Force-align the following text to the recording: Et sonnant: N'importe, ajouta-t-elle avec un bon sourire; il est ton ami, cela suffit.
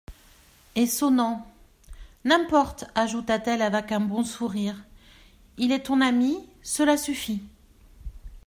Et 0.73 0.87
sonnant: 0.87 1.45
N'importe, 2.25 2.85
ajouta-t-elle 2.95 3.61
avec 3.61 3.91
un 3.91 3.99
bon 3.99 4.23
sourire; 4.23 4.83
il 5.59 5.71
est 5.71 5.83
ton 5.85 6.01
ami, 6.01 6.39
cela 6.63 6.97
suffit. 6.97 7.43